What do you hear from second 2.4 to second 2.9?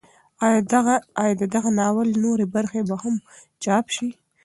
برخې